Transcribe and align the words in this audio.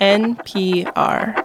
NPR. 0.00 1.36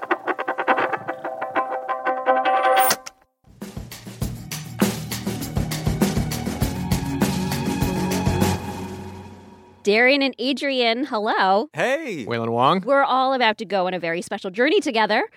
Darian 9.84 10.22
and 10.22 10.34
Adrian, 10.40 11.06
hello. 11.06 11.70
Hey. 11.74 12.26
Wailin 12.26 12.50
Wong. 12.50 12.82
We're 12.86 13.04
all 13.04 13.34
about 13.34 13.58
to 13.58 13.66
go 13.66 13.88
on 13.88 13.94
a 13.94 14.00
very 14.00 14.22
special 14.22 14.50
journey 14.50 14.80
together. 14.80 15.28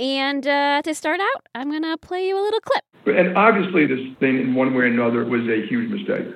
And 0.00 0.44
uh, 0.44 0.82
to 0.82 0.94
start 0.96 1.20
out, 1.20 1.46
I'm 1.54 1.70
going 1.70 1.84
to 1.84 1.96
play 1.96 2.26
you 2.26 2.36
a 2.36 2.42
little 2.42 2.60
clip. 2.60 3.16
And 3.16 3.38
obviously, 3.38 3.86
this 3.86 4.00
thing, 4.18 4.40
in 4.40 4.54
one 4.56 4.74
way 4.74 4.82
or 4.82 4.86
another, 4.86 5.24
was 5.24 5.42
a 5.48 5.64
huge 5.64 5.90
mistake. 5.90 6.26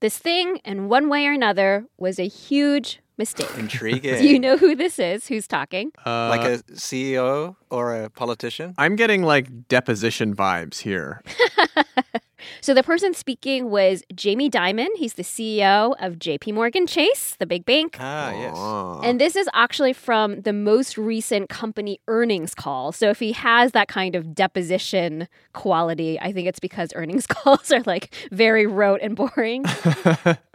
This 0.00 0.18
thing, 0.18 0.58
in 0.66 0.90
one 0.90 1.08
way 1.08 1.26
or 1.26 1.32
another, 1.32 1.86
was 1.96 2.18
a 2.18 2.28
huge 2.28 3.00
mistake. 3.18 3.50
Intriguing. 3.58 4.14
Do 4.18 4.26
you 4.26 4.38
know 4.38 4.56
who 4.56 4.74
this 4.74 4.98
is? 4.98 5.26
Who's 5.26 5.46
talking? 5.46 5.92
Uh, 6.06 6.28
like 6.28 6.42
a 6.42 6.58
CEO 6.72 7.56
or 7.70 7.94
a 7.94 8.10
politician? 8.10 8.74
I'm 8.78 8.96
getting 8.96 9.22
like 9.22 9.68
deposition 9.68 10.34
vibes 10.34 10.78
here. 10.78 11.22
So 12.60 12.74
the 12.74 12.82
person 12.82 13.14
speaking 13.14 13.70
was 13.70 14.02
Jamie 14.14 14.50
Dimon. 14.50 14.88
He's 14.96 15.14
the 15.14 15.22
CEO 15.22 15.94
of 16.00 16.14
JP 16.14 16.54
Morgan 16.54 16.86
Chase, 16.86 17.36
the 17.38 17.46
big 17.46 17.64
bank. 17.64 17.96
Ah, 18.00 18.30
yes. 18.32 18.56
Aw. 18.56 19.00
And 19.00 19.20
this 19.20 19.36
is 19.36 19.48
actually 19.54 19.92
from 19.92 20.42
the 20.42 20.52
most 20.52 20.96
recent 20.96 21.48
company 21.48 22.00
earnings 22.08 22.54
call. 22.54 22.92
So 22.92 23.10
if 23.10 23.18
he 23.18 23.32
has 23.32 23.72
that 23.72 23.88
kind 23.88 24.14
of 24.14 24.34
deposition 24.34 25.28
quality, 25.52 26.18
I 26.20 26.32
think 26.32 26.48
it's 26.48 26.60
because 26.60 26.92
earnings 26.94 27.26
calls 27.28 27.70
are 27.72 27.82
like 27.86 28.14
very 28.30 28.66
rote 28.66 29.00
and 29.02 29.16
boring. 29.16 29.64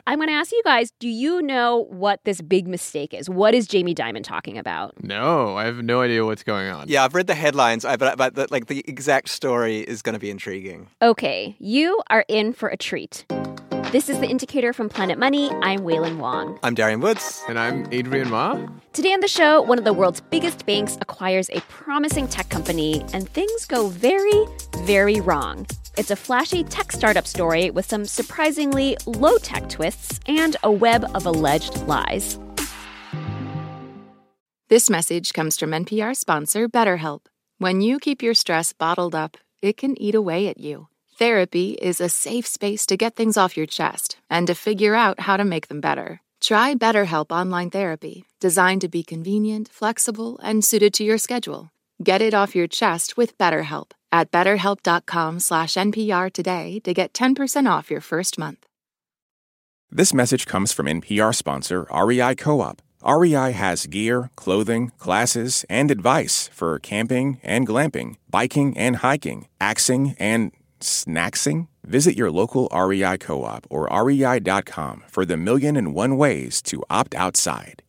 I'm 0.06 0.18
going 0.20 0.28
to 0.28 0.34
ask 0.36 0.52
you 0.52 0.62
guys 0.66 0.92
do 1.00 1.08
you 1.08 1.42
know 1.42 1.86
what 1.90 2.20
this 2.26 2.42
big 2.42 2.68
mistake 2.68 3.14
is? 3.14 3.30
What 3.30 3.54
is 3.56 3.68
Jamie 3.68 3.96
Dimon 3.96 4.24
talking 4.24 4.58
about? 4.58 5.02
no, 5.02 5.56
I 5.56 5.64
have 5.66 5.82
no 5.84 6.02
idea 6.02 6.26
what's 6.26 6.44
going 6.44 6.68
on. 6.70 6.88
Yeah, 6.90 7.04
I've 7.06 7.14
read 7.16 7.28
the 7.28 7.36
headlines, 7.36 7.86
I- 7.86 7.96
but, 7.96 8.18
but 8.18 8.36
the, 8.36 8.48
like 8.52 8.68
the 8.68 8.84
exact 8.88 9.30
story 9.30 9.80
is 9.80 10.02
going 10.02 10.14
to 10.14 10.20
be 10.20 10.30
intriguing. 10.30 10.88
Okay, 11.02 11.56
you 11.60 12.02
are 12.10 12.26
in 12.28 12.52
for 12.54 12.68
a 12.70 12.76
treat. 12.78 13.26
This 13.92 14.10
is 14.10 14.20
the 14.20 14.28
indicator 14.28 14.74
from 14.74 14.90
Planet 14.90 15.20
Money. 15.20 15.52
I'm 15.62 15.82
Wailin 15.82 16.18
Wong. 16.18 16.58
I'm 16.64 16.74
Darian 16.74 17.00
Woods. 17.00 17.42
And 17.48 17.60
I'm 17.60 17.88
Adrian 17.92 18.30
Ma. 18.30 18.60
Today 18.92 19.14
on 19.14 19.20
the 19.22 19.28
show, 19.28 19.62
one 19.62 19.78
of 19.78 19.84
the 19.86 19.94
world's 19.94 20.20
biggest 20.20 20.66
banks 20.66 20.98
acquires 21.00 21.50
a 21.52 21.60
promising 21.62 22.28
tech 22.28 22.50
company, 22.50 23.06
and 23.14 23.30
things 23.30 23.66
go 23.66 23.88
very, 23.90 24.46
very 24.80 25.22
wrong. 25.22 25.68
It's 25.96 26.10
a 26.10 26.16
flashy 26.16 26.64
tech 26.64 26.92
startup 26.92 27.28
story 27.28 27.70
with 27.70 27.86
some 27.86 28.06
surprisingly 28.06 28.98
low 29.06 29.38
tech 29.38 29.70
twists 29.70 30.20
and 30.26 30.56
a 30.64 30.72
web 30.72 31.06
of 31.14 31.28
alleged 31.28 31.86
lies. 31.86 32.40
This 34.70 34.90
message 34.90 35.34
comes 35.34 35.60
from 35.60 35.70
NPR 35.70 36.16
sponsor 36.16 36.68
BetterHelp. 36.68 37.28
When 37.60 37.82
you 37.82 38.00
keep 38.00 38.24
your 38.24 38.34
stress 38.34 38.74
bottled 38.74 39.14
up, 39.14 39.38
it 39.62 39.78
can 39.78 40.00
eat 40.02 40.16
away 40.16 40.48
at 40.48 40.58
you. 40.58 40.88
Therapy 41.20 41.74
is 41.74 42.02
a 42.02 42.10
safe 42.10 42.48
space 42.48 42.88
to 42.88 42.98
get 42.98 43.16
things 43.16 43.38
off 43.38 43.56
your 43.56 43.68
chest 43.68 44.18
and 44.32 44.48
to 44.48 44.56
figure 44.56 44.96
out 44.96 45.20
how 45.20 45.38
to 45.38 45.46
make 45.46 45.68
them 45.68 45.80
better. 45.80 46.22
Try 46.42 46.74
BetterHelp 46.74 47.32
Online 47.32 47.70
Therapy, 47.70 48.26
designed 48.40 48.82
to 48.82 48.90
be 48.90 49.04
convenient, 49.04 49.70
flexible, 49.70 50.40
and 50.40 50.66
suited 50.66 50.94
to 50.96 51.04
your 51.04 51.20
schedule. 51.20 51.70
Get 52.04 52.24
it 52.24 52.34
off 52.34 52.56
your 52.56 52.68
chest 52.68 53.16
with 53.16 53.38
BetterHelp 53.38 53.92
at 54.14 54.32
betterhelp.com 54.32 55.42
slash 55.42 55.74
NPR 55.74 56.32
today 56.32 56.80
to 56.86 56.94
get 56.94 57.12
10% 57.12 57.70
off 57.70 57.92
your 57.92 58.00
first 58.00 58.40
month. 58.40 58.66
This 59.92 60.14
message 60.14 60.46
comes 60.46 60.72
from 60.72 60.86
NPR 60.86 61.36
sponsor 61.36 61.86
REI 61.94 62.36
Co 62.36 62.62
op. 62.62 62.82
REI 63.06 63.52
has 63.52 63.86
gear, 63.86 64.32
clothing, 64.36 64.92
classes, 64.98 65.66
and 65.70 65.92
advice 65.92 66.50
for 66.54 66.80
camping 66.80 67.40
and 67.44 67.68
glamping, 67.68 68.16
biking 68.30 68.78
and 68.78 68.98
hiking, 68.98 69.48
axing 69.60 70.16
and 70.18 70.52
snacksing. 70.80 71.68
Visit 71.84 72.16
your 72.16 72.32
local 72.32 72.70
REI 72.74 73.18
co 73.18 73.44
op 73.44 73.68
or 73.70 73.88
rei.com 73.92 75.04
for 75.10 75.26
the 75.26 75.38
million 75.38 75.76
and 75.76 75.94
one 75.94 76.18
ways 76.18 76.62
to 76.64 76.84
opt 76.90 77.14
outside. 77.14 77.83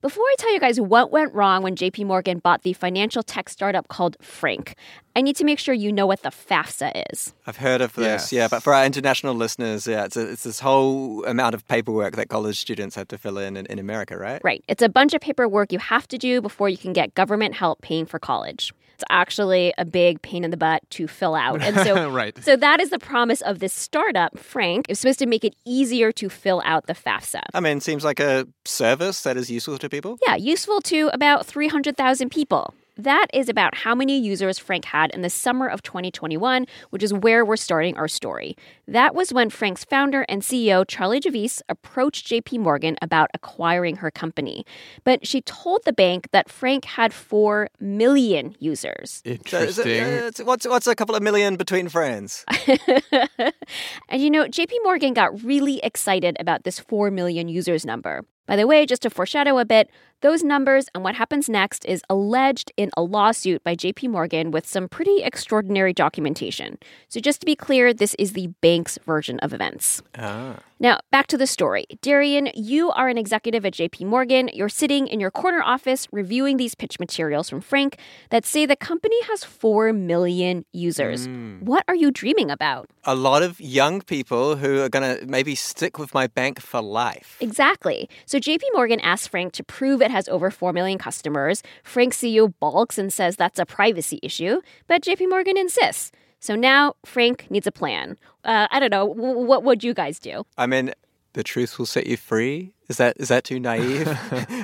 Before 0.00 0.22
I 0.22 0.34
tell 0.38 0.52
you 0.54 0.60
guys 0.60 0.80
what 0.80 1.10
went 1.10 1.34
wrong 1.34 1.64
when 1.64 1.74
JP 1.74 2.06
Morgan 2.06 2.38
bought 2.38 2.62
the 2.62 2.72
financial 2.72 3.24
tech 3.24 3.48
startup 3.48 3.88
called 3.88 4.16
Frank, 4.22 4.76
I 5.16 5.22
need 5.22 5.34
to 5.34 5.44
make 5.44 5.58
sure 5.58 5.74
you 5.74 5.92
know 5.92 6.06
what 6.06 6.22
the 6.22 6.28
FAFSA 6.28 7.02
is. 7.10 7.34
I've 7.48 7.56
heard 7.56 7.80
of 7.80 7.94
this, 7.94 8.04
Yes. 8.30 8.32
yeah, 8.32 8.46
but 8.46 8.62
for 8.62 8.72
our 8.74 8.86
international 8.86 9.34
listeners, 9.34 9.88
yeah, 9.88 10.04
it's, 10.04 10.16
a, 10.16 10.30
it's 10.30 10.44
this 10.44 10.60
whole 10.60 11.24
amount 11.24 11.56
of 11.56 11.66
paperwork 11.66 12.14
that 12.14 12.28
college 12.28 12.60
students 12.60 12.94
have 12.94 13.08
to 13.08 13.18
fill 13.18 13.38
in 13.38 13.56
in, 13.56 13.66
in 13.66 13.80
America, 13.80 14.16
right? 14.16 14.40
Right. 14.44 14.62
It's 14.68 14.82
a 14.82 14.88
bunch 14.88 15.14
of 15.14 15.20
paperwork 15.20 15.72
you 15.72 15.80
have 15.80 16.06
to 16.08 16.16
do 16.16 16.40
before 16.40 16.68
you 16.68 16.78
can 16.78 16.92
get 16.92 17.16
government 17.16 17.54
help 17.54 17.82
paying 17.82 18.06
for 18.06 18.20
college. 18.20 18.72
It's 18.98 19.04
actually 19.10 19.72
a 19.78 19.84
big 19.84 20.20
pain 20.22 20.42
in 20.42 20.50
the 20.50 20.56
butt 20.56 20.82
to 20.90 21.06
fill 21.06 21.36
out. 21.36 21.62
And 21.62 21.76
so 21.76 22.10
right. 22.10 22.36
so 22.42 22.56
that 22.56 22.80
is 22.80 22.90
the 22.90 22.98
promise 22.98 23.40
of 23.42 23.60
this 23.60 23.72
startup, 23.72 24.36
Frank. 24.36 24.86
It's 24.88 24.98
supposed 24.98 25.20
to 25.20 25.26
make 25.26 25.44
it 25.44 25.54
easier 25.64 26.10
to 26.10 26.28
fill 26.28 26.60
out 26.64 26.88
the 26.88 26.94
FAFSA. 26.94 27.42
I 27.54 27.60
mean, 27.60 27.78
seems 27.78 28.02
like 28.02 28.18
a 28.18 28.48
service 28.64 29.22
that 29.22 29.36
is 29.36 29.48
useful 29.52 29.78
to 29.78 29.88
people. 29.88 30.18
Yeah, 30.26 30.34
useful 30.34 30.80
to 30.80 31.10
about 31.12 31.46
300,000 31.46 32.28
people. 32.30 32.74
That 32.98 33.28
is 33.32 33.48
about 33.48 33.76
how 33.76 33.94
many 33.94 34.18
users 34.18 34.58
Frank 34.58 34.84
had 34.84 35.12
in 35.12 35.22
the 35.22 35.30
summer 35.30 35.68
of 35.68 35.82
2021, 35.82 36.66
which 36.90 37.04
is 37.04 37.14
where 37.14 37.44
we're 37.44 37.56
starting 37.56 37.96
our 37.96 38.08
story. 38.08 38.56
That 38.88 39.14
was 39.14 39.32
when 39.32 39.50
Frank's 39.50 39.84
founder 39.84 40.22
and 40.28 40.42
CEO, 40.42 40.84
Charlie 40.86 41.20
Javice, 41.20 41.62
approached 41.68 42.26
JP 42.26 42.58
Morgan 42.58 42.96
about 43.00 43.30
acquiring 43.34 43.96
her 43.96 44.10
company. 44.10 44.66
But 45.04 45.24
she 45.24 45.42
told 45.42 45.84
the 45.84 45.92
bank 45.92 46.28
that 46.32 46.48
Frank 46.50 46.86
had 46.86 47.12
4 47.14 47.68
million 47.78 48.56
users. 48.58 49.22
So 49.24 49.30
it- 49.30 49.32
Interesting. 49.54 50.02
uh, 50.02 50.30
what's, 50.44 50.66
what's 50.66 50.86
a 50.88 50.96
couple 50.96 51.14
of 51.14 51.22
million 51.22 51.54
between 51.54 51.88
friends? 51.88 52.44
and 54.08 54.20
you 54.22 54.28
know, 54.30 54.46
JP 54.46 54.72
Morgan 54.82 55.14
got 55.14 55.44
really 55.44 55.78
excited 55.84 56.36
about 56.40 56.64
this 56.64 56.80
4 56.80 57.12
million 57.12 57.46
users 57.48 57.86
number. 57.86 58.24
By 58.48 58.56
the 58.56 58.66
way, 58.66 58.86
just 58.86 59.02
to 59.02 59.10
foreshadow 59.10 59.58
a 59.58 59.66
bit, 59.66 59.90
those 60.22 60.42
numbers 60.42 60.88
and 60.94 61.04
what 61.04 61.14
happens 61.14 61.48
next 61.48 61.84
is 61.84 62.02
alleged 62.08 62.72
in 62.78 62.90
a 62.96 63.02
lawsuit 63.02 63.62
by 63.62 63.76
JP 63.76 64.08
Morgan 64.08 64.50
with 64.50 64.66
some 64.66 64.88
pretty 64.88 65.22
extraordinary 65.22 65.92
documentation. 65.92 66.78
So, 67.08 67.20
just 67.20 67.40
to 67.40 67.46
be 67.46 67.54
clear, 67.54 67.92
this 67.92 68.16
is 68.18 68.32
the 68.32 68.48
bank's 68.62 68.98
version 69.06 69.38
of 69.40 69.52
events. 69.52 70.02
Ah. 70.16 70.56
Now, 70.80 71.00
back 71.10 71.26
to 71.28 71.36
the 71.36 71.46
story. 71.48 71.86
Darian, 72.02 72.50
you 72.54 72.90
are 72.92 73.08
an 73.08 73.18
executive 73.18 73.66
at 73.66 73.72
JP 73.72 74.06
Morgan. 74.06 74.48
You're 74.54 74.68
sitting 74.68 75.08
in 75.08 75.18
your 75.18 75.32
corner 75.32 75.60
office 75.60 76.06
reviewing 76.12 76.56
these 76.56 76.76
pitch 76.76 77.00
materials 77.00 77.50
from 77.50 77.60
Frank 77.60 77.98
that 78.30 78.46
say 78.46 78.64
the 78.64 78.76
company 78.76 79.20
has 79.24 79.42
4 79.42 79.92
million 79.92 80.64
users. 80.72 81.26
Hmm. 81.26 81.58
What 81.60 81.84
are 81.88 81.96
you 81.96 82.12
dreaming 82.12 82.48
about? 82.48 82.88
A 83.04 83.16
lot 83.16 83.42
of 83.42 83.60
young 83.60 84.02
people 84.02 84.54
who 84.54 84.80
are 84.80 84.88
going 84.88 85.18
to 85.18 85.26
maybe 85.26 85.56
stick 85.56 85.98
with 85.98 86.14
my 86.14 86.28
bank 86.28 86.60
for 86.60 86.80
life. 86.80 87.36
Exactly. 87.40 88.08
So 88.24 88.38
JP 88.38 88.62
Morgan 88.72 89.00
asks 89.00 89.26
Frank 89.26 89.54
to 89.54 89.64
prove 89.64 90.00
it 90.00 90.12
has 90.12 90.28
over 90.28 90.48
4 90.48 90.72
million 90.72 90.98
customers. 90.98 91.62
Frank's 91.82 92.18
CEO 92.18 92.54
balks 92.60 92.98
and 92.98 93.12
says 93.12 93.34
that's 93.34 93.58
a 93.58 93.66
privacy 93.66 94.20
issue, 94.22 94.60
but 94.86 95.02
JP 95.02 95.28
Morgan 95.28 95.56
insists. 95.58 96.12
So 96.40 96.54
now 96.54 96.94
Frank 97.04 97.46
needs 97.50 97.66
a 97.66 97.72
plan. 97.72 98.16
Uh, 98.44 98.68
I 98.70 98.80
don't 98.80 98.90
know. 98.90 99.08
W- 99.14 99.38
what 99.46 99.64
would 99.64 99.82
you 99.82 99.92
guys 99.94 100.18
do? 100.18 100.44
I 100.56 100.66
mean, 100.66 100.92
the 101.32 101.42
truth 101.42 101.78
will 101.78 101.86
set 101.86 102.06
you 102.06 102.16
free. 102.16 102.72
Is 102.88 102.96
that 102.96 103.16
is 103.18 103.28
that 103.28 103.44
too 103.44 103.60
naive 103.60 104.06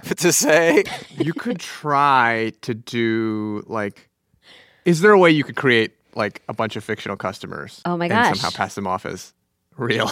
to 0.17 0.33
say? 0.33 0.85
you 1.11 1.33
could 1.35 1.59
try 1.61 2.53
to 2.63 2.75
do 2.75 3.63
like 3.67 4.09
is 4.85 5.01
there 5.01 5.13
a 5.13 5.19
way 5.19 5.31
you 5.31 5.45
could 5.45 5.57
create 5.57 5.93
like 6.15 6.43
a 6.49 6.55
bunch 6.55 6.77
of 6.77 6.85
fictional 6.85 7.17
customers 7.17 7.83
Oh 7.85 7.97
my 7.97 8.05
and 8.07 8.13
gosh. 8.13 8.39
somehow 8.39 8.57
pass 8.57 8.75
them 8.77 8.87
off 8.87 9.05
as 9.05 9.33
real 9.77 10.11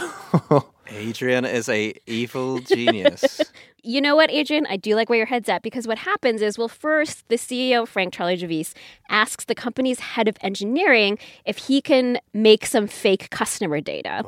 Adrian 0.89 1.45
is 1.45 1.69
a 1.69 1.95
evil 2.07 2.59
genius. 2.61 3.41
You 3.83 4.01
know 4.01 4.15
what, 4.15 4.31
Adrian? 4.31 4.67
I 4.69 4.77
do 4.77 4.95
like 4.95 5.09
where 5.09 5.17
your 5.17 5.27
head's 5.27 5.49
at 5.49 5.63
because 5.63 5.87
what 5.87 5.99
happens 5.99 6.41
is, 6.43 6.57
well, 6.57 6.69
first, 6.69 7.29
the 7.29 7.37
CEO, 7.37 7.87
Frank 7.87 8.15
Charlie 8.15 8.37
Javice, 8.37 8.75
asks 9.09 9.45
the 9.45 9.55
company's 9.55 10.01
head 10.01 10.29
of 10.29 10.37
engineering 10.41 11.19
if 11.45 11.59
he 11.59 11.81
can 11.81 12.19
make 12.33 12.65
some 12.67 12.87
fake 12.87 13.31
customer 13.31 13.81
data. 13.81 14.23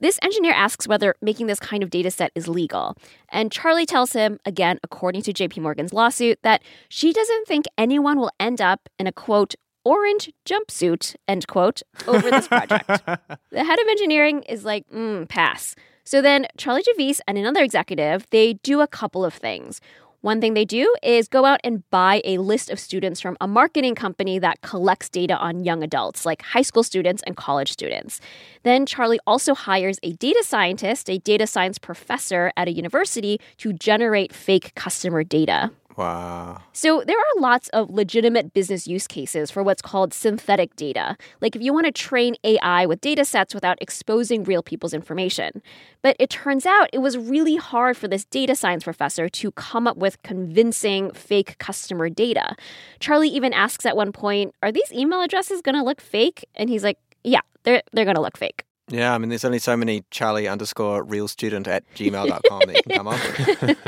This 0.00 0.18
engineer 0.22 0.52
asks 0.52 0.88
whether 0.88 1.14
making 1.20 1.46
this 1.46 1.60
kind 1.60 1.82
of 1.82 1.90
data 1.90 2.10
set 2.10 2.32
is 2.34 2.48
legal. 2.48 2.96
And 3.30 3.52
Charlie 3.52 3.84
tells 3.86 4.14
him, 4.14 4.40
again, 4.46 4.78
according 4.82 5.22
to 5.22 5.32
JP 5.32 5.58
Morgan's 5.58 5.92
lawsuit, 5.92 6.38
that 6.42 6.62
she 6.88 7.12
doesn't 7.12 7.46
think 7.46 7.66
anyone 7.76 8.18
will 8.18 8.30
end 8.40 8.62
up 8.62 8.88
in 8.98 9.06
a 9.06 9.12
quote, 9.12 9.54
orange 9.84 10.30
jumpsuit, 10.44 11.16
end 11.28 11.46
quote, 11.46 11.82
over 12.06 12.30
this 12.30 12.48
project. 12.48 12.86
the 13.50 13.64
head 13.64 13.78
of 13.78 13.88
engineering 13.88 14.42
is 14.44 14.64
like, 14.64 14.88
mm, 14.88 15.28
pass. 15.28 15.74
So 16.04 16.22
then 16.22 16.46
Charlie 16.56 16.82
Javice 16.82 17.20
and 17.28 17.38
another 17.38 17.62
executive, 17.62 18.26
they 18.30 18.54
do 18.54 18.80
a 18.80 18.86
couple 18.86 19.24
of 19.24 19.34
things. 19.34 19.80
One 20.22 20.40
thing 20.42 20.52
they 20.52 20.66
do 20.66 20.94
is 21.02 21.28
go 21.28 21.46
out 21.46 21.60
and 21.64 21.88
buy 21.88 22.20
a 22.26 22.36
list 22.38 22.68
of 22.68 22.78
students 22.78 23.22
from 23.22 23.38
a 23.40 23.48
marketing 23.48 23.94
company 23.94 24.38
that 24.38 24.60
collects 24.60 25.08
data 25.08 25.34
on 25.38 25.64
young 25.64 25.82
adults, 25.82 26.26
like 26.26 26.42
high 26.42 26.60
school 26.60 26.82
students 26.82 27.22
and 27.26 27.38
college 27.38 27.72
students. 27.72 28.20
Then 28.62 28.84
Charlie 28.84 29.20
also 29.26 29.54
hires 29.54 29.98
a 30.02 30.12
data 30.12 30.44
scientist, 30.46 31.08
a 31.08 31.18
data 31.18 31.46
science 31.46 31.78
professor 31.78 32.52
at 32.58 32.68
a 32.68 32.72
university, 32.72 33.40
to 33.58 33.72
generate 33.72 34.34
fake 34.34 34.74
customer 34.74 35.24
data. 35.24 35.70
Wow. 35.96 36.62
So 36.72 37.02
there 37.06 37.18
are 37.18 37.40
lots 37.40 37.68
of 37.70 37.90
legitimate 37.90 38.54
business 38.54 38.86
use 38.86 39.06
cases 39.06 39.50
for 39.50 39.62
what's 39.62 39.82
called 39.82 40.14
synthetic 40.14 40.74
data. 40.76 41.16
Like 41.40 41.56
if 41.56 41.62
you 41.62 41.72
want 41.72 41.86
to 41.86 41.92
train 41.92 42.36
AI 42.44 42.86
with 42.86 43.00
data 43.00 43.24
sets 43.24 43.54
without 43.54 43.76
exposing 43.80 44.44
real 44.44 44.62
people's 44.62 44.94
information. 44.94 45.62
But 46.02 46.16
it 46.18 46.30
turns 46.30 46.64
out 46.64 46.88
it 46.92 46.98
was 46.98 47.18
really 47.18 47.56
hard 47.56 47.96
for 47.96 48.08
this 48.08 48.24
data 48.24 48.54
science 48.54 48.84
professor 48.84 49.28
to 49.28 49.52
come 49.52 49.86
up 49.86 49.96
with 49.96 50.22
convincing 50.22 51.10
fake 51.12 51.58
customer 51.58 52.08
data. 52.08 52.54
Charlie 53.00 53.28
even 53.28 53.52
asks 53.52 53.84
at 53.84 53.96
one 53.96 54.12
point, 54.12 54.54
"Are 54.62 54.72
these 54.72 54.92
email 54.92 55.20
addresses 55.20 55.60
going 55.60 55.76
to 55.76 55.82
look 55.82 56.00
fake?" 56.00 56.46
And 56.54 56.70
he's 56.70 56.84
like, 56.84 56.98
"Yeah, 57.24 57.40
they're 57.64 57.82
they're 57.92 58.06
going 58.06 58.16
to 58.16 58.22
look 58.22 58.38
fake." 58.38 58.64
Yeah, 58.90 59.14
I 59.14 59.18
mean, 59.18 59.28
there's 59.28 59.44
only 59.44 59.60
so 59.60 59.76
many 59.76 60.04
Charlie 60.10 60.48
underscore 60.48 61.04
real 61.04 61.28
student 61.28 61.68
at 61.68 61.84
gmail.com 61.94 62.60
that 62.66 62.76
you 62.76 62.82
can 62.82 62.96
come 62.96 63.08
up 63.08 63.20
with. 63.38 63.78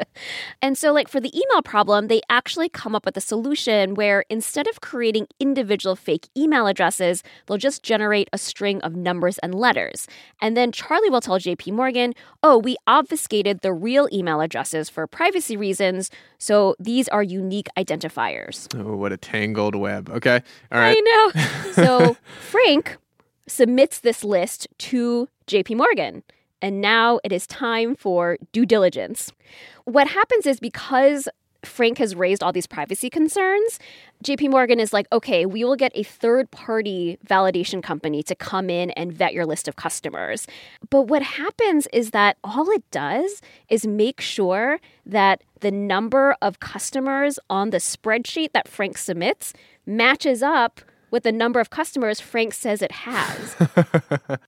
And 0.62 0.78
so, 0.78 0.92
like 0.92 1.08
for 1.08 1.20
the 1.20 1.34
email 1.36 1.62
problem, 1.62 2.08
they 2.08 2.22
actually 2.30 2.68
come 2.68 2.94
up 2.94 3.04
with 3.04 3.16
a 3.16 3.20
solution 3.20 3.94
where 3.94 4.24
instead 4.30 4.66
of 4.66 4.80
creating 4.80 5.26
individual 5.38 5.96
fake 5.96 6.28
email 6.36 6.66
addresses, 6.66 7.22
they'll 7.46 7.58
just 7.58 7.82
generate 7.82 8.28
a 8.32 8.38
string 8.38 8.80
of 8.80 8.96
numbers 8.96 9.38
and 9.38 9.54
letters. 9.54 10.06
And 10.40 10.56
then 10.56 10.72
Charlie 10.72 11.10
will 11.10 11.20
tell 11.20 11.38
JP 11.38 11.72
Morgan, 11.72 12.14
oh, 12.42 12.58
we 12.58 12.76
obfuscated 12.86 13.60
the 13.60 13.72
real 13.72 14.08
email 14.12 14.40
addresses 14.40 14.88
for 14.88 15.06
privacy 15.06 15.56
reasons. 15.56 16.10
So 16.38 16.74
these 16.78 17.08
are 17.08 17.22
unique 17.22 17.68
identifiers. 17.76 18.66
Oh, 18.74 18.96
what 18.96 19.12
a 19.12 19.16
tangled 19.16 19.74
web. 19.74 20.08
Okay. 20.10 20.42
All 20.72 20.78
right. 20.78 20.96
I 20.98 21.00
know. 21.00 21.72
so 21.72 22.16
Frank 22.40 22.96
submits 23.48 24.00
this 24.00 24.24
list 24.24 24.68
to 24.78 25.28
JP 25.46 25.76
Morgan. 25.76 26.22
And 26.62 26.80
now 26.80 27.20
it 27.22 27.32
is 27.32 27.46
time 27.46 27.94
for 27.94 28.38
due 28.52 28.66
diligence. 28.66 29.30
What 29.84 30.08
happens 30.08 30.46
is 30.46 30.58
because 30.58 31.28
Frank 31.66 31.98
has 31.98 32.14
raised 32.14 32.42
all 32.42 32.52
these 32.52 32.66
privacy 32.66 33.10
concerns, 33.10 33.78
JP 34.24 34.50
Morgan 34.50 34.80
is 34.80 34.92
like, 34.92 35.06
okay, 35.12 35.44
we 35.44 35.64
will 35.64 35.76
get 35.76 35.92
a 35.94 36.02
third 36.02 36.50
party 36.50 37.18
validation 37.26 37.82
company 37.82 38.22
to 38.22 38.34
come 38.34 38.70
in 38.70 38.90
and 38.92 39.12
vet 39.12 39.34
your 39.34 39.44
list 39.44 39.68
of 39.68 39.76
customers. 39.76 40.46
But 40.88 41.02
what 41.02 41.22
happens 41.22 41.86
is 41.92 42.12
that 42.12 42.38
all 42.42 42.70
it 42.70 42.88
does 42.90 43.42
is 43.68 43.86
make 43.86 44.20
sure 44.20 44.80
that 45.04 45.42
the 45.60 45.70
number 45.70 46.36
of 46.40 46.60
customers 46.60 47.38
on 47.50 47.70
the 47.70 47.78
spreadsheet 47.78 48.52
that 48.52 48.68
Frank 48.68 48.96
submits 48.96 49.52
matches 49.84 50.42
up 50.42 50.80
with 51.16 51.22
the 51.22 51.32
number 51.32 51.60
of 51.60 51.70
customers 51.70 52.20
Frank 52.20 52.52
says 52.52 52.82
it 52.82 52.92
has. 52.92 53.56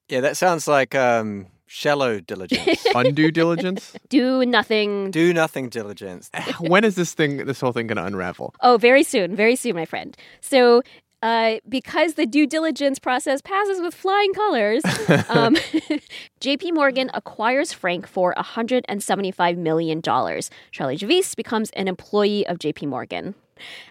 Yeah, 0.08 0.20
that 0.20 0.36
sounds 0.36 0.66
like 0.66 0.94
um, 0.94 1.46
shallow 1.66 2.20
diligence. 2.20 2.84
Undue 2.94 3.30
diligence. 3.30 3.94
Do 4.08 4.44
nothing. 4.44 5.10
Do 5.10 5.32
nothing 5.32 5.68
diligence. 5.68 6.30
when 6.60 6.84
is 6.84 6.94
this 6.94 7.14
thing, 7.14 7.44
this 7.46 7.60
whole 7.60 7.72
thing, 7.72 7.86
going 7.86 7.96
to 7.96 8.04
unravel? 8.04 8.54
Oh, 8.60 8.78
very 8.78 9.02
soon, 9.02 9.36
very 9.36 9.54
soon, 9.54 9.76
my 9.76 9.84
friend. 9.84 10.16
So, 10.40 10.82
uh, 11.22 11.56
because 11.68 12.14
the 12.14 12.26
due 12.26 12.46
diligence 12.46 12.98
process 12.98 13.40
passes 13.42 13.80
with 13.80 13.94
flying 13.94 14.32
colors, 14.32 14.82
um, 15.28 15.56
JP 16.40 16.74
Morgan 16.74 17.10
acquires 17.12 17.72
Frank 17.72 18.06
for 18.06 18.34
$175 18.38 19.56
million. 19.56 20.00
Charlie 20.02 20.96
Javice 20.96 21.36
becomes 21.36 21.70
an 21.70 21.88
employee 21.88 22.46
of 22.46 22.58
JP 22.58 22.88
Morgan. 22.88 23.34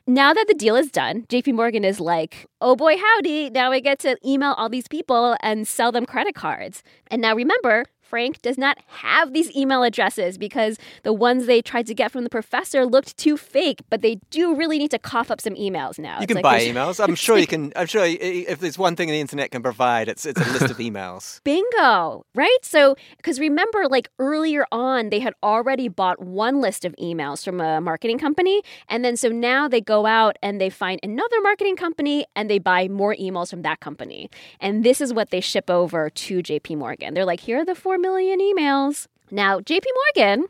Now 0.05 0.33
that 0.33 0.47
the 0.47 0.53
deal 0.53 0.75
is 0.75 0.91
done, 0.91 1.23
JP 1.23 1.53
Morgan 1.53 1.83
is 1.83 1.99
like, 1.99 2.47
oh 2.61 2.75
boy, 2.75 2.97
howdy. 2.97 3.49
Now 3.49 3.71
I 3.71 3.79
get 3.79 3.99
to 3.99 4.17
email 4.25 4.53
all 4.53 4.69
these 4.69 4.87
people 4.87 5.37
and 5.41 5.67
sell 5.67 5.91
them 5.91 6.05
credit 6.05 6.35
cards. 6.35 6.83
And 7.07 7.21
now 7.21 7.35
remember, 7.35 7.85
Frank 8.09 8.41
does 8.41 8.57
not 8.57 8.77
have 8.87 9.33
these 9.33 9.53
email 9.55 9.83
addresses 9.83 10.37
because 10.37 10.77
the 11.03 11.13
ones 11.13 11.45
they 11.45 11.61
tried 11.61 11.87
to 11.87 11.93
get 11.93 12.11
from 12.11 12.23
the 12.23 12.29
professor 12.29 12.85
looked 12.85 13.17
too 13.17 13.37
fake, 13.37 13.81
but 13.89 14.01
they 14.01 14.15
do 14.29 14.55
really 14.55 14.77
need 14.77 14.91
to 14.91 14.99
cough 14.99 15.29
up 15.29 15.41
some 15.41 15.55
emails 15.55 15.99
now. 15.99 16.17
You 16.17 16.23
It's 16.23 16.27
can 16.27 16.35
like 16.35 16.43
buy 16.43 16.61
emails. 16.61 17.03
I'm 17.03 17.15
sure 17.15 17.37
you 17.37 17.47
can. 17.55 17.73
I'm 17.75 17.87
sure 17.87 18.05
if 18.05 18.59
there's 18.59 18.77
one 18.77 18.95
thing 18.95 19.09
the 19.09 19.19
internet 19.19 19.51
can 19.51 19.61
provide, 19.61 20.07
it's 20.07 20.25
it's 20.25 20.39
a 20.39 20.51
list 20.53 20.71
of 20.71 20.77
emails. 20.77 21.41
Bingo, 21.43 22.25
right? 22.35 22.57
So, 22.61 22.95
because 23.17 23.39
remember, 23.39 23.87
like 23.87 24.09
earlier 24.19 24.65
on, 24.71 25.09
they 25.09 25.19
had 25.19 25.33
already 25.43 25.87
bought 25.87 26.21
one 26.21 26.61
list 26.61 26.85
of 26.85 26.95
emails 27.01 27.43
from 27.43 27.59
a 27.61 27.81
marketing 27.81 28.19
company. 28.19 28.61
And 28.89 29.03
then 29.03 29.17
so 29.17 29.29
now 29.29 29.67
they 29.67 29.81
go 29.81 30.05
out 30.05 30.37
and 30.41 30.59
they 30.61 30.69
find 30.69 30.99
another 31.03 31.41
marketing 31.41 31.75
company 31.75 32.25
and 32.35 32.49
they 32.49 32.59
buy 32.59 32.87
more 32.87 33.15
emails 33.15 33.49
from 33.49 33.61
that 33.63 33.79
company. 33.79 34.29
And 34.59 34.83
this 34.83 35.01
is 35.01 35.13
what 35.13 35.29
they 35.29 35.41
ship 35.41 35.69
over 35.69 36.09
to 36.09 36.39
JP 36.39 36.77
Morgan. 36.77 37.13
They're 37.13 37.25
like, 37.25 37.39
here 37.41 37.59
are 37.59 37.65
the 37.65 37.75
4 37.97 38.01
million 38.01 38.39
emails. 38.39 39.07
Now, 39.31 39.59
JP 39.59 39.85
Morgan 40.15 40.47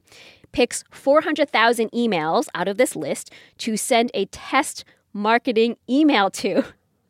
picks 0.52 0.84
400,000 0.92 1.90
emails 1.92 2.48
out 2.54 2.68
of 2.68 2.78
this 2.78 2.94
list 2.94 3.32
to 3.60 3.78
send 3.78 4.12
a 4.14 4.26
test 4.26 4.84
marketing 5.14 5.78
email 5.90 6.30
to. 6.32 6.64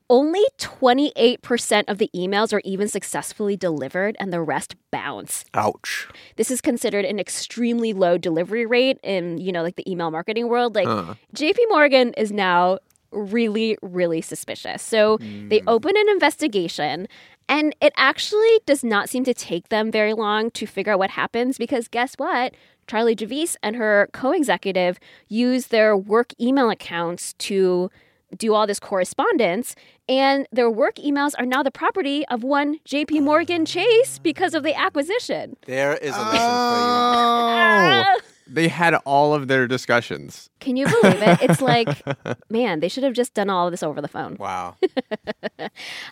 Only 0.10 0.45
28% 0.60 1.84
of 1.88 1.98
the 1.98 2.10
emails 2.16 2.54
are 2.54 2.62
even 2.63 2.88
successfully 2.88 3.57
delivered, 3.57 4.16
and 4.19 4.31
the 4.31 4.42
rest 4.42 4.75
bounce. 4.92 5.44
Ouch. 5.54 6.07
This 6.38 6.50
is 6.50 6.62
considered 6.62 7.04
an 7.04 7.19
extremely 7.19 7.92
low 7.92 8.18
delivery 8.18 8.66
rate 8.66 9.00
in, 9.04 9.39
you 9.39 9.51
know, 9.51 9.63
like 9.63 9.75
the 9.75 9.89
email 9.92 10.12
marketing 10.12 10.48
world. 10.48 10.75
Like 10.75 10.88
JP 11.36 11.57
Morgan 11.69 12.13
is 12.13 12.31
now 12.31 12.78
really, 13.12 13.77
really 13.81 14.21
suspicious. 14.21 14.81
So 14.81 15.18
they 15.50 15.62
open 15.68 15.95
an 15.98 16.09
investigation. 16.09 17.07
And 17.50 17.74
it 17.80 17.94
actually 17.95 18.59
does 18.65 18.83
not 18.83 19.07
seem 19.07 19.24
to 19.24 19.33
take 19.33 19.69
them 19.69 19.89
very 19.89 20.13
long 20.13 20.51
to 20.51 20.65
figure 20.68 20.92
out 20.94 21.00
what 21.00 21.12
happens 21.12 21.57
because 21.57 21.88
guess 21.88 22.15
what? 22.15 22.54
Charlie 22.88 23.15
Javice 23.15 23.56
and 23.63 23.75
her 23.77 24.09
co 24.12 24.31
executive 24.31 25.00
use 25.30 25.68
their 25.68 25.95
work 25.95 26.33
email 26.42 26.69
accounts 26.69 27.33
to 27.39 27.89
do 28.38 28.54
all 28.54 28.68
this 28.68 28.80
correspondence, 28.80 29.74
and 30.10 30.48
their 30.51 30.69
work 30.69 30.95
emails 30.95 31.31
are 31.39 31.45
now 31.45 31.63
the 31.63 31.71
property 31.71 32.25
of 32.27 32.44
one 32.44 32.80
JP 32.86 33.24
Morgan 33.24 33.65
Chase 33.65 34.19
because 34.19 34.53
of 34.53 34.63
the 34.63 34.77
acquisition. 34.77 35.56
There 35.65 35.95
is 35.95 36.13
a 36.13 36.19
lesson 36.19 36.39
Oh. 36.42 37.53
Ah! 37.60 38.18
They 38.49 38.67
had 38.67 38.95
all 39.05 39.33
of 39.33 39.47
their 39.47 39.67
discussions. 39.67 40.49
Can 40.59 40.75
you 40.75 40.85
believe 40.85 41.21
it? 41.21 41.41
It's 41.41 41.61
like, 41.61 42.03
man, 42.49 42.79
they 42.79 42.88
should 42.88 43.03
have 43.03 43.13
just 43.13 43.33
done 43.33 43.49
all 43.49 43.67
of 43.67 43.71
this 43.71 43.83
over 43.83 44.01
the 44.01 44.07
phone. 44.07 44.35
Wow. 44.39 44.75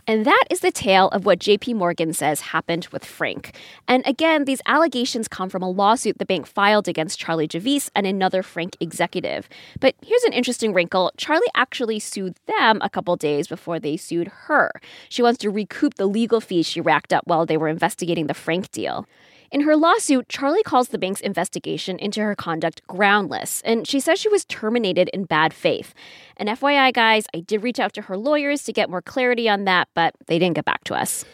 And 0.07 0.25
that 0.25 0.43
is 0.49 0.59
the 0.59 0.71
tale 0.71 1.09
of 1.09 1.25
what 1.25 1.39
JP 1.39 1.75
Morgan 1.75 2.13
says 2.13 2.41
happened 2.41 2.87
with 2.91 3.03
Frank. 3.03 3.57
And 3.87 4.05
again, 4.05 4.45
these 4.45 4.61
allegations 4.65 5.27
come 5.27 5.49
from 5.49 5.63
a 5.63 5.69
lawsuit 5.69 6.17
the 6.19 6.25
bank 6.25 6.45
filed 6.45 6.87
against 6.87 7.19
Charlie 7.19 7.47
Javice 7.47 7.89
and 7.95 8.05
another 8.05 8.43
Frank 8.43 8.77
executive. 8.79 9.49
But 9.79 9.95
here's 10.01 10.23
an 10.23 10.33
interesting 10.33 10.73
wrinkle 10.73 11.11
Charlie 11.17 11.47
actually 11.55 11.99
sued 11.99 12.35
them 12.45 12.79
a 12.81 12.89
couple 12.89 13.15
days 13.15 13.47
before 13.47 13.79
they 13.79 13.97
sued 13.97 14.27
her. 14.27 14.71
She 15.09 15.23
wants 15.23 15.39
to 15.39 15.49
recoup 15.49 15.95
the 15.95 16.07
legal 16.07 16.41
fees 16.41 16.67
she 16.67 16.81
racked 16.81 17.13
up 17.13 17.25
while 17.25 17.45
they 17.45 17.57
were 17.57 17.67
investigating 17.67 18.27
the 18.27 18.33
Frank 18.33 18.71
deal. 18.71 19.07
In 19.51 19.61
her 19.61 19.75
lawsuit, 19.75 20.29
Charlie 20.29 20.63
calls 20.63 20.89
the 20.89 20.97
bank's 20.97 21.21
investigation 21.21 21.97
into 21.99 22.21
her 22.21 22.35
conduct 22.35 22.85
groundless, 22.87 23.61
and 23.61 23.87
she 23.87 23.99
says 23.99 24.19
she 24.19 24.29
was 24.29 24.45
terminated 24.45 25.09
in 25.13 25.25
bad 25.25 25.53
faith. 25.53 25.93
And 26.37 26.49
FYI, 26.49 26.93
guys, 26.93 27.25
I 27.33 27.39
did 27.39 27.63
reach 27.63 27.79
out 27.79 27.93
to 27.93 28.03
her 28.03 28.17
lawyers 28.17 28.63
to 28.63 28.73
get 28.73 28.89
more 28.89 29.01
clarity 29.01 29.47
on 29.47 29.65
that, 29.65 29.87
but 29.93 30.13
they 30.27 30.39
didn't 30.39 30.55
get 30.55 30.65
back 30.65 30.83
to 30.85 30.95
us. 30.95 31.25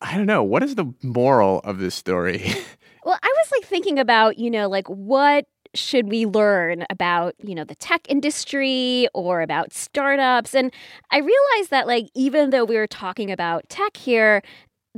I 0.00 0.16
don't 0.16 0.26
know. 0.26 0.42
What 0.42 0.62
is 0.62 0.76
the 0.76 0.92
moral 1.02 1.60
of 1.60 1.78
this 1.78 1.94
story? 1.94 2.52
Well, 3.04 3.18
I 3.22 3.34
was 3.38 3.52
like 3.52 3.64
thinking 3.64 3.98
about, 3.98 4.38
you 4.38 4.50
know, 4.50 4.68
like 4.68 4.86
what 4.88 5.46
should 5.74 6.10
we 6.10 6.26
learn 6.26 6.84
about, 6.90 7.34
you 7.38 7.54
know, 7.54 7.64
the 7.64 7.74
tech 7.74 8.02
industry 8.06 9.08
or 9.14 9.40
about 9.40 9.72
startups? 9.72 10.54
And 10.54 10.72
I 11.10 11.18
realized 11.18 11.70
that, 11.70 11.86
like, 11.86 12.08
even 12.14 12.50
though 12.50 12.64
we 12.64 12.76
were 12.76 12.86
talking 12.86 13.30
about 13.30 13.68
tech 13.70 13.96
here, 13.96 14.42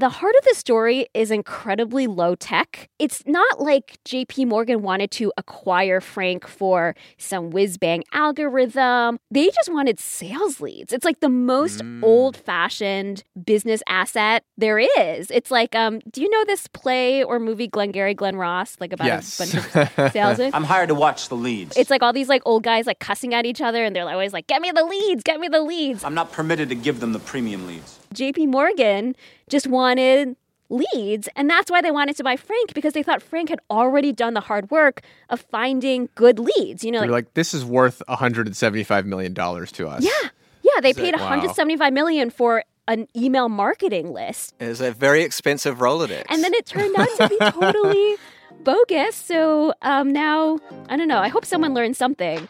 the 0.00 0.08
heart 0.08 0.34
of 0.38 0.44
the 0.46 0.54
story 0.54 1.06
is 1.12 1.30
incredibly 1.30 2.06
low 2.06 2.34
tech. 2.34 2.88
It's 2.98 3.22
not 3.26 3.60
like 3.60 3.98
JP 4.08 4.46
Morgan 4.46 4.80
wanted 4.80 5.10
to 5.12 5.30
acquire 5.36 6.00
Frank 6.00 6.48
for 6.48 6.96
some 7.18 7.50
whiz 7.50 7.76
bang 7.76 8.02
algorithm. 8.14 9.18
They 9.30 9.50
just 9.50 9.70
wanted 9.70 10.00
sales 10.00 10.58
leads. 10.58 10.94
It's 10.94 11.04
like 11.04 11.20
the 11.20 11.28
most 11.28 11.82
old 12.02 12.34
fashioned 12.38 13.22
business 13.44 13.82
asset 13.86 14.42
there 14.56 14.78
is. 14.78 15.30
It's 15.30 15.50
like, 15.50 15.74
um, 15.76 16.00
do 16.10 16.22
you 16.22 16.30
know 16.30 16.44
this 16.46 16.66
play 16.68 17.22
or 17.22 17.38
movie 17.38 17.68
Glengarry 17.68 18.14
Glen 18.14 18.36
Ross, 18.36 18.78
like 18.80 18.94
about 18.94 19.06
Yes. 19.06 19.38
a 19.38 19.42
bunch 19.42 19.54
of 19.98 20.12
salesmen? 20.12 20.50
I'm 20.54 20.64
hired 20.64 20.88
to 20.88 20.94
watch 20.94 21.28
the 21.28 21.36
leads. 21.36 21.76
It's 21.76 21.90
like 21.90 22.02
all 22.02 22.14
these 22.14 22.30
like 22.30 22.40
old 22.46 22.62
guys 22.62 22.86
like 22.86 23.00
cussing 23.00 23.34
at 23.34 23.44
each 23.44 23.60
other 23.60 23.84
and 23.84 23.94
they're 23.94 24.08
always 24.08 24.32
like, 24.32 24.46
get 24.46 24.62
me 24.62 24.70
the 24.74 24.82
leads, 24.84 25.22
get 25.22 25.38
me 25.38 25.48
the 25.48 25.60
leads. 25.60 26.04
I'm 26.04 26.14
not 26.14 26.32
permitted 26.32 26.70
to 26.70 26.74
give 26.74 27.00
them 27.00 27.12
the 27.12 27.18
premium 27.18 27.66
leads. 27.66 27.99
JP 28.14 28.48
Morgan 28.48 29.14
just 29.48 29.66
wanted 29.66 30.36
leads. 30.68 31.28
And 31.36 31.50
that's 31.50 31.70
why 31.70 31.80
they 31.82 31.90
wanted 31.90 32.16
to 32.16 32.24
buy 32.24 32.36
Frank 32.36 32.74
because 32.74 32.92
they 32.92 33.02
thought 33.02 33.22
Frank 33.22 33.48
had 33.48 33.58
already 33.70 34.12
done 34.12 34.34
the 34.34 34.40
hard 34.40 34.70
work 34.70 35.02
of 35.28 35.40
finding 35.40 36.08
good 36.14 36.38
leads. 36.38 36.84
You 36.84 36.92
know, 36.92 37.00
like, 37.00 37.10
like, 37.10 37.34
this 37.34 37.52
is 37.54 37.64
worth 37.64 38.02
175 38.06 39.06
million 39.06 39.34
dollars 39.34 39.72
to 39.72 39.88
us. 39.88 40.04
yeah, 40.04 40.28
yeah, 40.62 40.80
they 40.80 40.92
paid 40.92 41.14
Wow. 41.16 41.22
175 41.24 41.92
million 41.92 42.30
for 42.30 42.62
an 42.88 43.06
email 43.16 43.48
marketing 43.48 44.12
list. 44.12 44.54
It's 44.60 44.80
a 44.80 44.92
very 44.92 45.22
expensive 45.22 45.78
Rolodex. 45.78 46.24
And 46.28 46.42
then 46.42 46.54
it 46.54 46.66
turned 46.66 46.96
out 46.96 47.08
to 47.18 47.28
be 47.28 47.38
totally 47.50 48.16
bogus. 48.64 49.16
So 49.16 49.72
um, 49.82 50.12
now, 50.12 50.58
I 50.88 50.96
don't 50.96 51.08
know. 51.08 51.18
I 51.18 51.28
hope 51.28 51.44
someone 51.44 51.74
learned 51.74 51.96
something. 51.96 52.48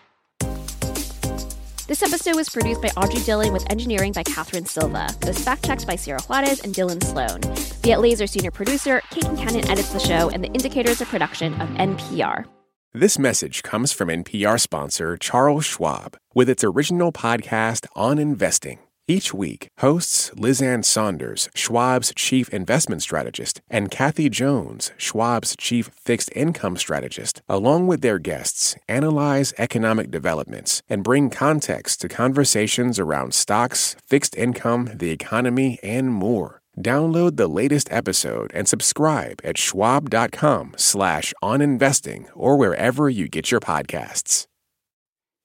This 1.90 2.04
episode 2.04 2.36
was 2.36 2.48
produced 2.48 2.80
by 2.80 2.90
Audrey 2.96 3.20
Dilling 3.22 3.52
with 3.52 3.68
engineering 3.68 4.12
by 4.12 4.22
Catherine 4.22 4.64
Silva. 4.64 5.08
It 5.22 5.26
was 5.26 5.42
fact 5.42 5.64
checked 5.64 5.88
by 5.88 5.96
Sierra 5.96 6.22
Juarez 6.22 6.60
and 6.60 6.72
Dylan 6.72 7.02
Sloan. 7.02 7.40
Viet 7.82 7.98
Laser 7.98 8.28
senior 8.28 8.52
producer, 8.52 9.02
Kate 9.10 9.24
Cannon 9.24 9.68
edits 9.68 9.88
the 9.92 9.98
show, 9.98 10.30
and 10.30 10.44
the 10.44 10.52
indicators 10.52 11.00
of 11.00 11.08
production 11.08 11.52
of 11.54 11.68
NPR. 11.70 12.44
This 12.92 13.18
message 13.18 13.64
comes 13.64 13.90
from 13.90 14.06
NPR 14.06 14.60
sponsor 14.60 15.16
Charles 15.16 15.64
Schwab 15.64 16.16
with 16.32 16.48
its 16.48 16.62
original 16.62 17.10
podcast 17.10 17.88
on 17.96 18.20
investing. 18.20 18.78
Each 19.10 19.34
week, 19.34 19.70
hosts 19.78 20.30
Liz 20.36 20.62
Ann 20.62 20.84
Sonders, 20.84 21.48
Schwab's 21.52 22.12
chief 22.14 22.48
investment 22.50 23.02
strategist, 23.02 23.60
and 23.68 23.90
Kathy 23.90 24.28
Jones, 24.28 24.92
Schwab's 24.98 25.56
chief 25.56 25.90
fixed 25.96 26.30
income 26.36 26.76
strategist, 26.76 27.42
along 27.48 27.88
with 27.88 28.02
their 28.02 28.20
guests, 28.20 28.76
analyze 28.88 29.52
economic 29.58 30.12
developments 30.12 30.84
and 30.88 31.02
bring 31.02 31.28
context 31.28 32.00
to 32.02 32.08
conversations 32.08 33.00
around 33.00 33.34
stocks, 33.34 33.96
fixed 34.06 34.36
income, 34.36 34.90
the 34.94 35.10
economy, 35.10 35.80
and 35.82 36.10
more. 36.10 36.62
Download 36.78 37.36
the 37.36 37.48
latest 37.48 37.88
episode 37.90 38.52
and 38.54 38.68
subscribe 38.68 39.40
at 39.42 39.58
schwab.com 39.58 40.74
slash 40.76 41.34
on 41.42 41.60
investing 41.60 42.28
or 42.32 42.56
wherever 42.56 43.10
you 43.10 43.26
get 43.26 43.50
your 43.50 43.60
podcasts. 43.60 44.46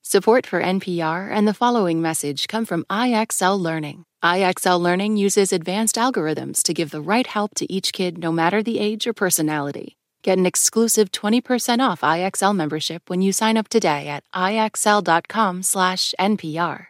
Support 0.08 0.46
for 0.46 0.62
NPR 0.62 1.32
and 1.32 1.48
the 1.48 1.54
following 1.56 2.00
message 2.00 2.48
come 2.48 2.64
from 2.64 2.86
IXL 2.92 3.60
Learning. 3.60 4.06
IXL 4.24 4.80
Learning 4.80 5.18
uses 5.18 5.52
advanced 5.52 5.96
algorithms 5.96 6.62
to 6.62 6.76
give 6.76 6.92
the 6.92 7.02
right 7.02 7.26
help 7.26 7.56
to 7.56 7.66
each 7.74 7.92
kid 7.92 8.20
no 8.20 8.32
matter 8.32 8.62
the 8.62 8.78
age 8.78 9.08
or 9.08 9.14
personality. 9.14 9.98
Get 10.22 10.38
an 10.38 10.46
exclusive 10.46 11.12
20% 11.12 11.80
off 11.80 12.02
IXL 12.02 12.56
membership 12.56 13.10
when 13.10 13.24
you 13.24 13.32
sign 13.32 13.58
up 13.58 13.68
today 13.68 14.08
at 14.08 14.24
IXL.com/NPR. 14.36 16.86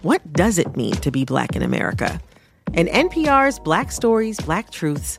What 0.00 0.32
does 0.32 0.56
it 0.56 0.74
mean 0.74 0.94
to 1.02 1.10
be 1.10 1.26
black 1.26 1.54
in 1.54 1.62
America? 1.62 2.18
In 2.72 2.86
NPR's 2.86 3.58
Black 3.58 3.92
Stories, 3.92 4.40
Black 4.40 4.70
Truths, 4.70 5.18